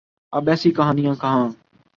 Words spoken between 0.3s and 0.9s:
اب ایسی